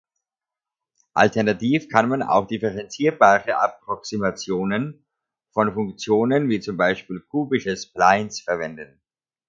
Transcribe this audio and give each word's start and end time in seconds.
Alternativ 1.13 1.87
kann 1.87 2.09
man 2.09 2.23
auch 2.23 2.47
differenzierbare 2.47 3.57
Approximationen 3.59 5.05
von 5.51 5.75
Funktionen 5.75 6.49
wie 6.49 6.59
zum 6.59 6.75
Beispiel 6.75 7.19
kubische 7.19 7.77
Splines 7.77 8.41
verwenden. 8.41 8.99